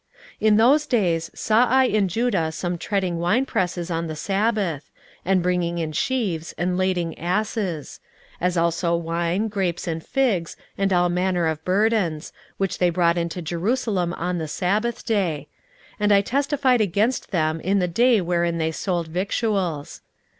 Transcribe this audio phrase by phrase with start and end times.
[0.41, 4.89] 16:013:015 In those days saw I in Judah some treading wine presses on the sabbath,
[5.23, 7.99] and bringing in sheaves, and lading asses;
[8.39, 13.43] as also wine, grapes, and figs, and all manner of burdens, which they brought into
[13.43, 15.47] Jerusalem on the sabbath day:
[15.99, 20.01] and I testified against them in the day wherein they sold victuals.